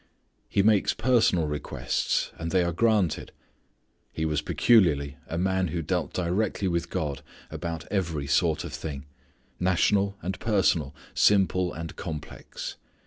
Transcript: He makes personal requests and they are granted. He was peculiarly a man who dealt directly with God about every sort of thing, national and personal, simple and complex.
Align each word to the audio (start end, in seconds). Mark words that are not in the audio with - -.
He 0.49 0.63
makes 0.63 0.95
personal 0.95 1.45
requests 1.45 2.31
and 2.39 2.49
they 2.49 2.63
are 2.63 2.71
granted. 2.71 3.31
He 4.11 4.25
was 4.25 4.41
peculiarly 4.41 5.17
a 5.27 5.37
man 5.37 5.67
who 5.67 5.83
dealt 5.83 6.11
directly 6.11 6.67
with 6.67 6.89
God 6.89 7.21
about 7.51 7.85
every 7.91 8.25
sort 8.25 8.63
of 8.63 8.73
thing, 8.73 9.05
national 9.59 10.17
and 10.23 10.39
personal, 10.39 10.95
simple 11.13 11.71
and 11.71 11.95
complex. 11.97 12.77